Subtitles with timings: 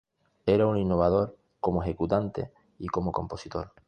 [0.47, 3.71] Era un innovador como ejecutante y como compositor.